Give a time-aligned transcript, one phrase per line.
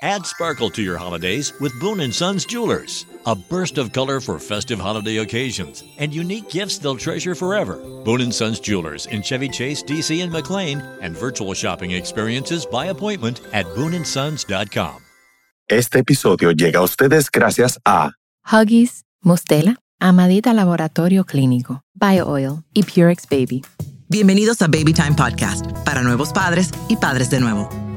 [0.00, 3.04] Add sparkle to your holidays with Boone & Sons Jewelers.
[3.26, 7.80] A burst of color for festive holiday occasions and unique gifts they'll treasure forever.
[8.04, 12.86] Boone & Sons Jewelers in Chevy Chase, DC and McLean and virtual shopping experiences by
[12.86, 15.02] appointment at booneandsons.com.
[15.68, 18.12] Este episodio llega a ustedes gracias a
[18.46, 23.62] Huggies, Mustela, Amadita Laboratorio Clínico, BioOil y Purex Baby.
[24.08, 27.68] Bienvenidos a Baby Time Podcast, para nuevos padres y padres de nuevo.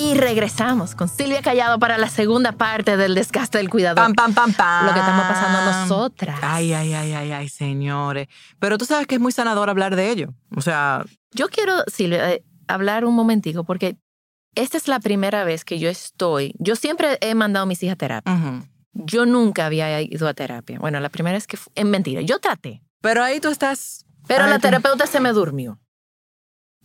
[0.00, 3.96] Y regresamos con Silvia Callado para la segunda parte del desgaste del cuidador.
[4.04, 4.86] Pam, pam, pam, pam.
[4.86, 6.38] Lo que estamos pasando nosotras.
[6.40, 8.28] Ay, ay, ay, ay, ay, señores.
[8.60, 10.34] Pero tú sabes que es muy sanador hablar de ello.
[10.56, 13.96] O sea, Yo quiero, Silvia, eh, hablar un momentico porque
[14.54, 16.54] esta es la primera vez que yo estoy.
[16.60, 18.32] Yo siempre he mandado a mis hijas a terapia.
[18.34, 18.64] ujú.
[18.94, 20.78] Yo nunca había ido a terapia.
[20.78, 24.04] Bueno, la primera vez que en mentira, yo traté, pero ahí tú estás.
[24.26, 25.78] pero Ay, la terapeuta se me durmió.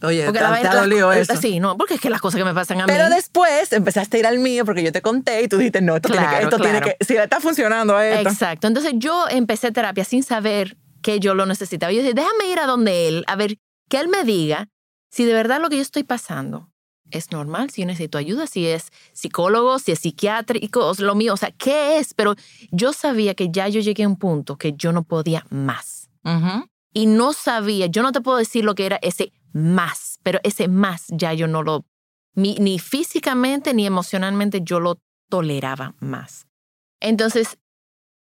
[0.03, 1.35] Oye, Porque te, la te las- dolido eh, eso.
[1.37, 3.15] Sí, no, porque es que las cosas que me pasan a Pero mí.
[3.15, 6.09] después empezaste a ir al mío porque yo te conté y tú dijiste, no, esto,
[6.09, 6.97] tiene, que, Claro, esto tiene que.
[7.05, 8.29] Si está funcionando esto.
[8.29, 8.67] Exacto.
[8.67, 11.91] Entonces yo empecé terapia sin saber que yo lo necesitaba.
[11.91, 13.57] Yo dije, déjame ir a donde él, a ver,
[13.89, 14.67] que él me diga
[15.09, 16.69] si de verdad lo que yo estoy pasando
[17.11, 21.37] es normal, si yo necesito ayuda, si es psicólogo, si es psiquiátrico, lo mío, o
[21.37, 22.13] sea, ¿qué es?
[22.15, 22.33] Pero
[22.71, 26.09] yo sabía que ya yo llegué a un punto que yo no podía más.
[26.93, 30.67] Y no sabía, yo no te puedo decir lo que era ese más, pero ese
[30.67, 31.85] más ya yo no lo,
[32.35, 36.47] ni, ni físicamente ni emocionalmente yo lo toleraba más.
[36.99, 37.57] Entonces,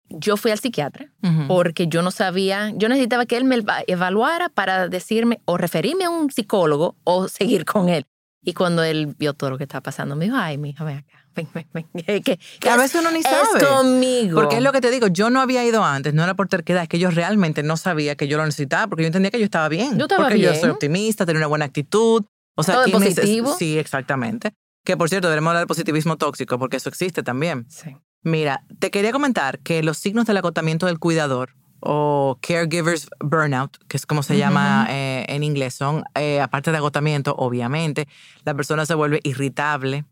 [0.09, 1.11] yo fui al psiquiatra
[1.47, 6.03] porque yo no sabía, yo necesitaba que él me eva- evaluara para decirme o referirme
[6.05, 8.05] a un psicólogo o seguir con él.
[8.43, 11.25] Y cuando él vio todo lo que estaba pasando, me dijo, ay, mija, ven acá,
[11.35, 11.87] ven, ven, ven.
[12.23, 12.37] Que,
[12.69, 13.65] a es- veces uno ni es sabe.
[13.65, 14.35] conmigo.
[14.35, 16.83] Porque es lo que te digo, yo no había ido antes, no era por terquedad,
[16.83, 19.45] es que yo realmente no sabía que yo lo necesitaba, porque yo entendía que yo
[19.45, 19.97] estaba bien.
[19.97, 22.23] Yo estaba porque yo soy optimista, tenía una buena actitud.
[22.55, 23.55] O sea, Todo ¿quién neces- positivo.
[23.57, 24.51] Sí, exactamente.
[24.85, 27.65] Que por cierto, debemos hablar del positivismo tóxico, porque eso existe también.
[27.69, 27.95] Sí.
[28.23, 31.55] Mira, te quería comentar que los signos del agotamiento del cuidador
[31.85, 36.77] o caregivers burnout, que es como se llama eh, en inglés, son, eh, aparte de
[36.77, 38.07] agotamiento, obviamente,
[38.45, 40.05] la persona se vuelve irritable,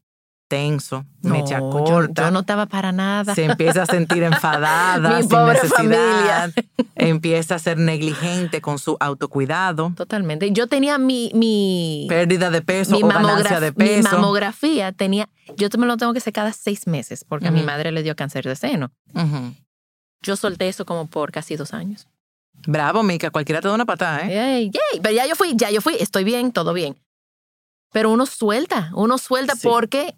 [0.50, 3.34] tenso, mecha No, yo- corta Yo, no estaba para nada.
[3.36, 6.52] se empieza a sentir enfadada, Mi sin pobre necesidad,
[6.96, 10.52] empieza a ser negligente con su autocuidado, Totalmente.
[10.52, 14.10] Yo tenía mi, mi, pérdida de peso mi, o ganancia de mi peso.
[14.12, 14.92] mamografía.
[14.92, 18.04] Tenía, yo me lo tengo que hacer cada seis meses porque a mi madre le
[18.04, 18.92] dio cáncer de seno.
[19.14, 19.54] Ujú.
[20.22, 22.08] Yo solté eso como por casi dos años.
[22.68, 24.34] Bravo, Mica, cualquiera te da una patada, ¿eh?
[24.36, 25.00] Yay, yay.
[25.02, 27.00] Pero ya yo fui, ya yo fui, estoy bien, todo bien.
[27.92, 29.68] Pero uno suelta, uno suelta Sí.
[29.68, 30.16] porque...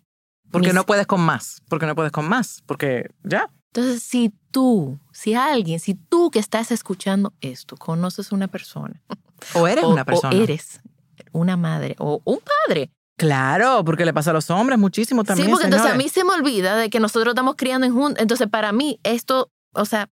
[0.52, 3.50] Porque mis- no puedes con más, porque no puedes con más, porque ya.
[3.74, 9.02] Entonces, si tú, si alguien, si tú que estás escuchando esto, conoces una persona.
[9.56, 10.38] O eres o, una persona.
[10.38, 10.80] O eres
[11.31, 12.91] una madre o un padre.
[13.18, 15.47] Claro, porque le pasa a los hombres muchísimo también.
[15.47, 16.06] sí, porque entonces a señores.
[16.06, 18.22] mí se me olvida de que nosotros estamos criando en juntos.
[18.22, 20.09] Entonces, para mí, esto, o sea,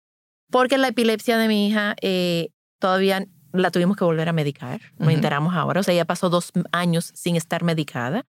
[0.51, 2.49] porque la epilepsia de mi hija eh,
[2.79, 4.81] todavía la tuvimos que volver a medicar.
[4.97, 5.09] Nos Ujú.
[5.11, 5.79] enteramos ahora.
[5.79, 8.25] O sea, ella pasó dos años sin estar medicada.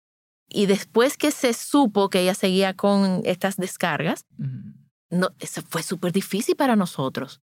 [0.49, 4.73] Y después que se supo que ella seguía con estas descargas, Ujú.
[5.11, 7.41] no, eso fue súper difícil para nosotros.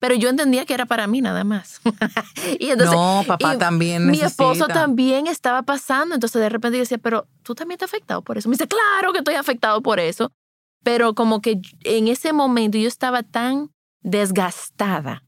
[0.00, 1.80] Pero yo entendía que era para mí nada más.
[2.58, 4.26] y entonces, no, papá y también mi necesita.
[4.26, 6.16] esposo también estaba pasando.
[6.16, 8.48] Entonces de repente yo decía, pero tú también estás afectado por eso.
[8.48, 10.32] Me dice, claro que estoy afectado por eso.
[10.82, 13.70] Pero como que en ese momento yo estaba tan
[14.00, 15.24] desgastada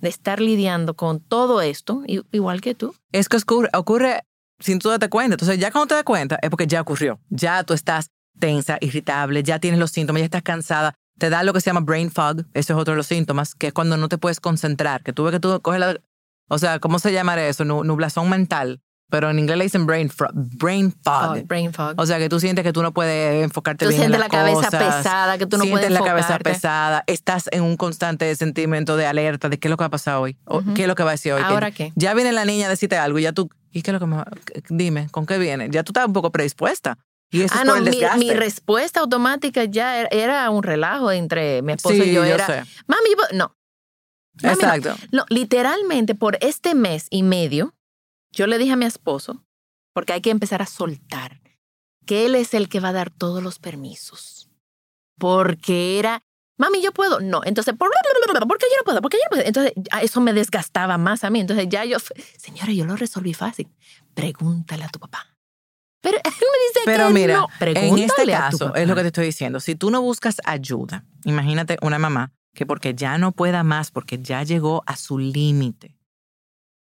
[0.00, 2.02] de estar lidiando con todo esto,
[2.32, 2.94] igual que tú.
[3.12, 4.20] Es que ocurre, ocurre
[4.58, 5.34] sin tú darte cuenta.
[5.34, 7.18] Entonces, ya cuando te das cuenta, es porque ya ocurrió.
[7.30, 8.08] Ya tú estás
[8.38, 10.94] tensa, irritable, ya tienes los síntomas, ya estás cansada.
[11.18, 13.68] Te da lo que se llama brain fog, eso es otro de los síntomas, que
[13.68, 15.96] es cuando no te puedes concentrar, que tú ves que tú coges la...
[16.48, 17.64] O sea, ¿cómo se llama eso?
[17.64, 18.80] Nu- Nublazón mental.
[19.08, 21.36] Pero en inglés le dicen brain, fro- brain fog.
[21.36, 21.94] Fog, brain fog.
[21.96, 24.32] O sea, que tú sientes que tú no puedes enfocarte Tú bien en sientes las
[24.32, 27.76] la cabeza cosas, pesada, que tú no sientes puedes la cabeza pesada, estás en un
[27.76, 30.82] constante sentimiento de alerta de qué es lo que va a pasar hoy, o qué
[30.82, 31.42] es lo que va a decir hoy.
[31.44, 31.92] ¿Ahora qué?
[31.94, 34.06] Ya viene la niña a decirte algo y ya tú, ¿y qué es lo que
[34.06, 34.26] me va-
[34.70, 35.68] Dime, ¿con qué viene?
[35.70, 36.98] Ya tú estás un poco predispuesta.
[37.30, 41.72] Y eso Ah, es no, mi, respuesta automática ya era, era un relajo entre mi
[41.74, 42.24] esposo sí, y yo.
[42.24, 42.62] Era, sé.
[42.86, 43.54] mami, yo- no.
[44.42, 44.52] Mami, no.
[44.52, 44.94] Exacto.
[45.12, 47.74] No, literalmente por este mes y medio,
[48.32, 49.44] yo le dije a mi esposo,
[49.92, 51.40] porque hay que empezar a soltar,
[52.04, 54.50] que él es el que va a dar todos los permisos.
[55.18, 56.22] Porque era,
[56.58, 57.20] Mami, yo puedo.
[57.20, 57.42] No.
[57.44, 59.00] Entonces, ¿por, ¿por qué yo no puedo?
[59.02, 59.44] ¿Por qué yo no puedo?
[59.44, 61.40] Entonces, eso me desgastaba más a mí.
[61.40, 61.98] Entonces, ya yo,
[62.38, 63.68] señora, yo lo resolví fácil.
[64.14, 65.36] Pregúntale a tu papá.
[66.00, 67.48] Pero él me dice Pero que mira, no.
[67.60, 68.80] en este Pregúntale a tu caso, papá.
[68.80, 69.60] es lo que te estoy diciendo.
[69.60, 74.18] Si tú no buscas ayuda, imagínate una mamá que porque ya no pueda más, porque
[74.22, 75.96] ya llegó a su límite,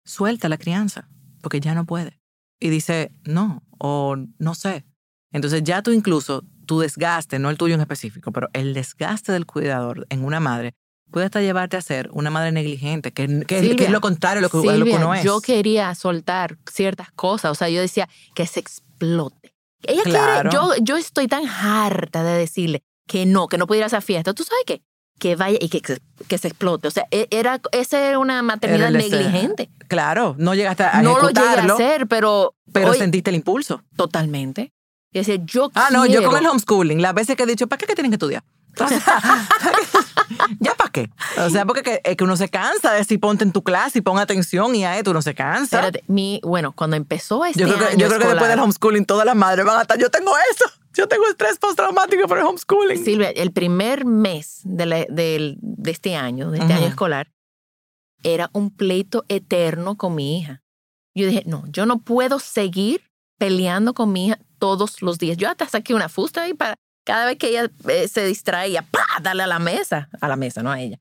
[0.05, 1.07] suelta la crianza,
[1.41, 2.19] porque ya no puede.
[2.59, 4.85] Y dice, no, o no sé.
[5.33, 9.45] Entonces ya tú incluso, tu desgaste, no el tuyo en específico, pero el desgaste del
[9.45, 10.73] cuidador en una madre
[11.09, 14.49] puede hasta llevarte a ser una madre negligente, que, que- es lo contrario a lo
[14.49, 15.23] que, a lo que uno es.
[15.25, 17.51] yo quería soltar ciertas cosas.
[17.51, 19.53] O sea, yo decía que se explote.
[19.83, 20.49] Ella Claro.
[20.49, 23.87] quiere, yo, yo estoy tan harta de decirle que no, que no puede ir a
[23.87, 24.33] esa fiesta.
[24.33, 24.83] ¿Tú sabes qué?
[25.21, 25.81] Que vaya y que,
[26.27, 26.87] que se explote.
[26.87, 29.19] O sea, e- era, esa era una maternidad Era deseo.
[29.19, 29.69] negligente.
[29.87, 33.83] Claro, no llegaste a No lo llegué a hacer, pero, pero sentiste el impulso.
[33.95, 34.73] totalmente.
[35.13, 37.77] Y decía, yo Ah, no, yo con el homeschooling, las veces que he dicho, ¿para
[37.77, 38.43] qué que tienen que estudiar?
[38.79, 38.99] O sea,
[40.59, 41.09] ¿Ya para qué?
[41.37, 43.99] O sea, porque que, es que uno se cansa de decir ponte en tu clase
[43.99, 45.77] y pon atención y a esto uno se cansa.
[45.77, 48.59] Espérate, mi, bueno, cuando empezó este yo creo, que, año yo creo que después del
[48.59, 52.37] homeschooling todas las madres van a estar, yo tengo eso, yo tengo estrés postraumático por
[52.37, 53.03] el homeschooling.
[53.03, 57.31] Silvia, el primer mes de, la- del- de este año, de este año escolar,
[58.23, 60.61] era un pleito eterno con mi hija.
[61.15, 63.03] Yo dije, no, yo no puedo seguir
[63.37, 65.37] peleando con mi hija todos los días.
[65.37, 69.03] Yo hasta saqué una fusta ahí para cada vez que ella eh, se distraía, ¡pa!
[69.21, 70.99] darle a la mesa, a la mesa, no a ella.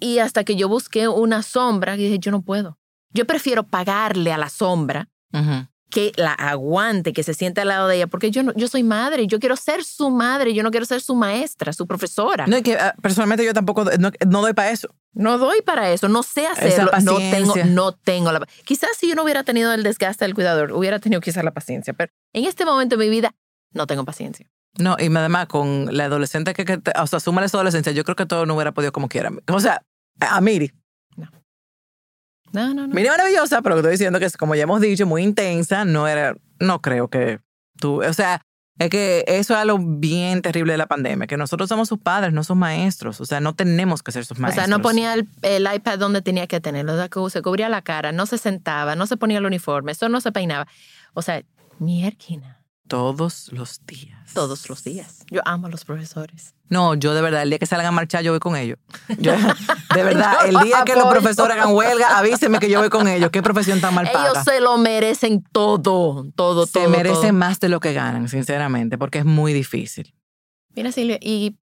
[0.00, 2.78] Y hasta que yo busqué una sombra, y dije, yo no puedo.
[3.12, 5.66] Yo prefiero pagarle a la sombra Ujú.
[5.90, 8.82] Que la aguante, que se siente al lado de ella, porque yo, no, yo soy
[8.82, 12.46] madre, yo quiero ser su madre, yo no quiero ser su maestra, su profesora.
[12.46, 14.94] No, y que ah, personalmente yo tampoco no, no doy para eso.
[15.14, 19.14] No doy para eso, no sé hacerlo, no tengo, no tengo la Quizás si yo
[19.14, 22.64] no hubiera tenido el desgaste del cuidador, hubiera tenido quizás la paciencia, pero en este
[22.64, 23.34] momento de mi vida
[23.72, 24.48] no tengo paciencia.
[24.78, 28.14] No, y además con la adolescente que, que o sea, súmale esa adolescencia, yo creo
[28.14, 29.30] que todo no hubiera podido como quiera.
[29.48, 29.82] O sea,
[30.20, 30.72] a Miri.
[32.52, 32.94] No, no, no.
[32.94, 36.36] Miri maravillosa, pero estoy diciendo que es, como ya hemos dicho, muy intensa, no era,
[36.58, 37.40] no creo que
[37.78, 38.42] tú, o sea,
[38.78, 42.32] es que eso es algo bien terrible de la pandemia, que nosotros somos sus padres,
[42.32, 44.66] no sus maestros, o sea, no tenemos que ser sus o maestros.
[44.66, 47.68] sea, no ponía el, el iPad donde tenía que tenerlo, o sea, que se cubría
[47.68, 50.68] la cara, no se sentaba, no se ponía el uniforme, eso no se peinaba.
[51.14, 51.42] O sea,
[51.80, 52.57] mierquina,
[52.88, 54.32] Todos los días.
[54.34, 55.24] todos los días.
[55.30, 56.54] Yo amo a los profesores.
[56.70, 58.78] No, yo de verdad, el día que salgan a marchar, yo voy con ellos.
[59.18, 59.32] Yo,
[59.94, 63.30] de verdad, el día que los profesores hagan huelga, avísenme que yo voy con ellos.
[63.30, 64.30] Qué profesión tan mal paga.
[64.30, 66.88] Ellos se lo merecen todo, todo, se todo.
[66.90, 67.32] merecen todo.
[67.34, 70.14] más de lo que ganan, sinceramente, porque es muy difícil.
[70.74, 71.56] Mira, Silvia, ¿y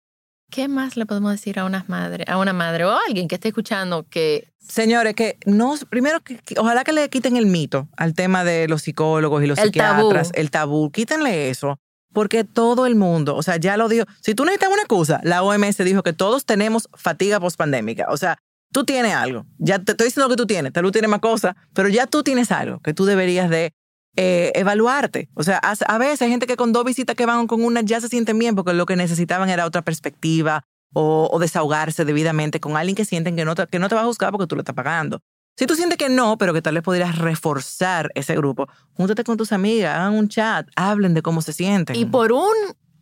[0.52, 3.37] qué más le podemos decir a una madre, a una madre o a alguien que
[3.37, 7.88] esté escuchando que Señores, que no, primero, que, que ojalá que le quiten el mito
[7.96, 10.02] al tema de los psicólogos y los El tabú.
[10.02, 11.81] psiquiatras, el tabú, quítenle eso,
[12.12, 15.43] porque todo el mundo, o sea, ya lo dijo, si tú necesitas una excusa, la
[15.43, 18.38] OMS dijo que todos tenemos fatiga postpandémica, o sea,
[18.72, 21.56] tú tienes algo, ya te estoy diciendo que tú tienes, tal vez tienes más cosas,
[21.75, 23.72] pero ya tú tienes algo que tú deberías de
[24.17, 25.29] eh, evaluarte.
[25.35, 28.00] O sea, a, veces hay gente que con dos visitas que van con una ya
[28.00, 32.76] se sienten bien porque lo que necesitaban era otra perspectiva o, o desahogarse debidamente con
[32.76, 34.61] alguien que sienten que no, te, que no te va a juzgar porque tú lo
[34.61, 35.20] estás pagando.
[35.56, 39.37] Si tú sientes que no, pero que tal vez podrías reforzar ese grupo, júntate con
[39.37, 41.97] tus amigas, hagan un chat, hablen de cómo se sienten.
[41.97, 42.53] y por un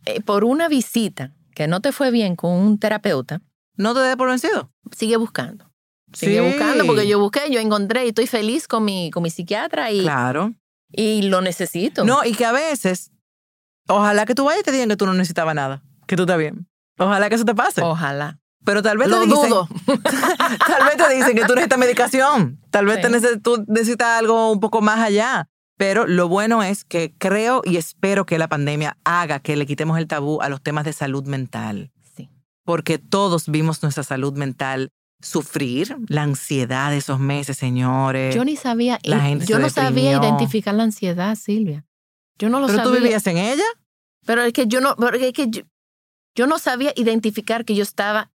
[0.05, 3.41] eh, por una visita que no te fue bien con un terapeuta,
[3.77, 4.71] no te des por vencido.
[4.95, 5.69] sigue buscando.
[6.13, 6.45] Sigue Sí.
[6.45, 10.01] buscando porque yo busqué, yo encontré y estoy feliz con mi con mi psiquiatra y,
[10.01, 10.53] Claro.
[10.91, 12.03] Y lo necesito.
[12.05, 13.11] No, y que a veces,
[13.87, 16.37] ojalá que tú vayas y te digan que tú no necesitabas nada, que tú estás
[16.37, 16.67] bien.
[16.97, 17.81] Ojalá que eso te pase.
[17.81, 18.39] Ojalá.
[18.63, 19.67] Pero tal vez Lo te dicen, dudo.
[20.67, 22.59] tal vez te dicen que tú necesitas medicación.
[22.69, 23.01] Tal vez Sí.
[23.01, 25.47] te neces- tú necesitas algo un poco más allá.
[25.77, 29.97] Pero lo bueno es que creo y espero que la pandemia haga que le quitemos
[29.97, 31.91] el tabú a los temas de salud mental.
[32.15, 32.29] Sí.
[32.63, 34.91] Porque todos vimos nuestra salud mental
[35.21, 38.33] sufrir, la ansiedad de esos meses, señores.
[38.35, 41.85] Yo ni sabía, La gente yo no sabía identificar la ansiedad, Silvia.
[42.37, 43.01] Yo no lo Pero tú sabía.
[43.03, 43.63] vivías en ella.
[44.25, 45.61] Pero es que yo no, pero es que yo,
[46.35, 48.31] yo no sabía identificar que yo estaba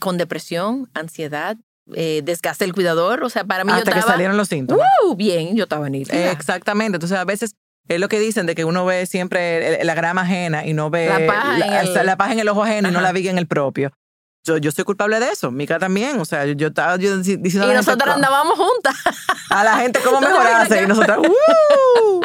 [0.00, 1.56] con depresión, ansiedad,
[1.94, 3.22] eh, desgaste del cuidador.
[3.24, 4.86] O sea, para mí hasta yo que salieron los síntomas.
[5.06, 6.30] uh, bien, yo estaba nítida.
[6.32, 6.96] Exactamente.
[6.96, 7.54] Entonces, a veces
[7.88, 11.06] es lo que dicen de que uno ve siempre la grama ajena y no ve
[11.06, 13.30] La paja la, en el- la paja en el ojo ajeno y no la viga
[13.30, 13.92] en el propio.
[14.44, 15.50] Yo, yo soy culpable de eso.
[15.50, 16.20] Mica también.
[16.20, 18.94] O sea, yo, yo estaba yo diciendo y a nosotras andábamos juntas.
[19.48, 20.82] a la gente cómo ¿Tú te mejorarse.
[20.82, 22.20] Y nosotras, ¡uh!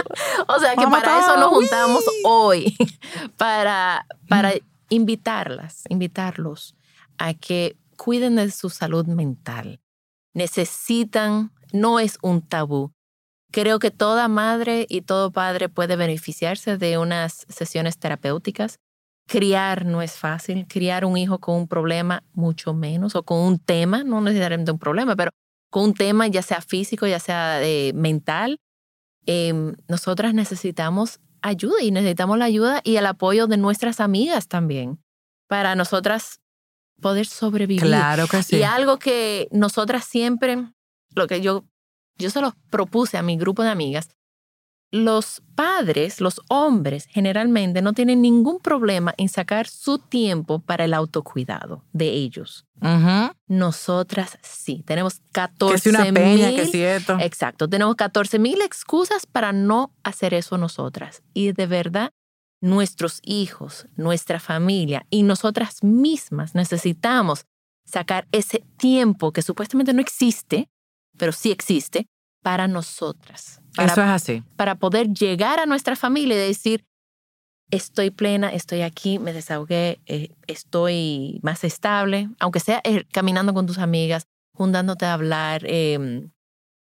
[0.47, 2.21] O sea, que para eso nos juntamos ¡uy!
[2.25, 2.77] hoy,
[3.38, 4.51] para, para
[4.89, 6.75] invitarlas, invitarlos
[7.17, 9.79] a que cuiden de su salud mental.
[10.33, 12.91] Necesitan, no es un tabú.
[13.51, 18.79] Creo que toda madre y todo padre puede beneficiarse de unas sesiones terapéuticas
[19.29, 23.59] criar no es fácil, criar un hijo con un problema mucho menos, o con un
[23.59, 25.31] tema, no necesariamente un problema, pero
[25.69, 28.59] con un tema ya sea físico, ya sea eh, mental,
[29.27, 35.00] em, nosotras necesitamos ayuda y necesitamos la ayuda y el apoyo de nuestras amigas también
[35.48, 36.41] para nosotras
[37.00, 37.81] poder sobrevivir.
[37.81, 38.57] Claro que sí.
[38.57, 40.57] Y algo que nosotras siempre,
[41.15, 41.65] lo que yo,
[42.17, 44.09] yo se los propuse a mi grupo de amigas,
[44.91, 50.93] los padres, los hombres, generalmente no tienen ningún problema en sacar su tiempo para el
[50.93, 52.65] autocuidado de ellos.
[53.48, 57.17] Nosotras sí, tenemos 14 una peña, que cierto.
[57.19, 61.22] Exacto, tenemos 14 mil excusas para no hacer eso nosotras.
[61.34, 62.12] Y de verdad,
[62.62, 67.46] nuestros hijos, nuestra familia y nosotras mismas necesitamos
[67.86, 70.69] sacar ese tiempo que supuestamente no existe,
[71.17, 72.08] pero sí existe,
[72.41, 73.58] para nosotras.
[73.77, 74.43] Eso es así.
[74.55, 76.85] Para poder llegar a nuestra familia y decir,
[77.71, 83.67] estoy plena, estoy aquí, me desahogué, eh, estoy más estable, aunque sea eh, caminando con
[83.67, 86.31] tus amigas, juntándote a hablar, em,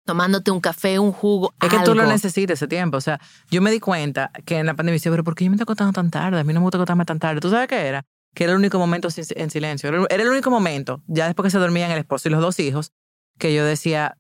[0.06, 1.54] tomándote un café, un jugo.
[1.60, 2.96] Es que tú lo necesitas ese tiempo.
[2.96, 3.20] O sea,
[3.50, 5.64] yo me di cuenta que en la pandemia decía, pero ¿por qué yo me estoy
[5.64, 6.40] acostando tan tarde?
[6.40, 7.40] A mí no me gusta acostarme tan tarde.
[7.40, 8.04] ¿Tú sabes qué era?
[8.34, 9.88] Que era el único momento en silencio.
[9.88, 12.92] Era el único momento, ya después que se dormían el esposo y los dos hijos,
[13.38, 14.16] que yo decía,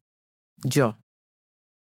[0.62, 0.98] yo,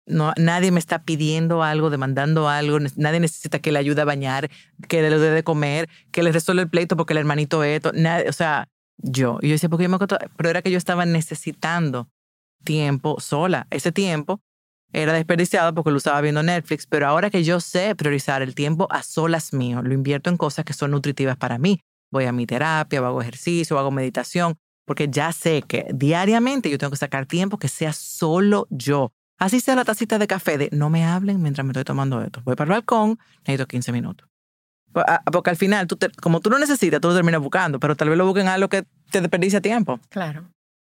[0.07, 4.49] no, nadie me está pidiendo algo, demandando algo, nadie necesita que le ayude a bañar,
[4.87, 8.29] que le dé de comer, que le resuelva el pleito porque el hermanito esto, nadie,
[8.29, 9.39] o sea, yo.
[9.41, 9.97] Y yo decía, porque yo me
[10.37, 12.07] pero era que yo estaba necesitando
[12.63, 13.67] tiempo sola.
[13.71, 14.41] Ese tiempo
[14.93, 18.87] era desperdiciado porque lo estaba viendo Netflix, pero ahora que yo sé priorizar el tiempo
[18.91, 21.81] a solas mío, lo invierto en cosas que son nutritivas para mí.
[22.11, 26.91] Voy a mi terapia, hago ejercicio, hago meditación, porque ya sé que diariamente yo tengo
[26.91, 30.89] que sacar tiempo que sea solo yo Así sea la tacita de café de no
[30.89, 32.41] me hablen mientras me estoy tomando esto.
[32.45, 34.27] Voy para el balcón, necesito 15 minutos.
[35.31, 38.17] Porque al final, tú como tú lo necesitas, tú lo terminas buscando, pero tal vez
[38.17, 39.99] lo busquen algo que te desperdicia tiempo.
[40.09, 40.45] Claro.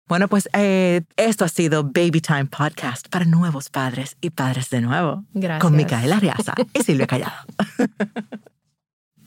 [0.07, 4.81] Bueno, pues eh, esto ha sido Baby Time Podcast para nuevos padres y padres de
[4.81, 5.25] nuevo.
[5.33, 5.61] Gracias.
[5.61, 7.45] Con Micaela Arriaza y Silvia Callado.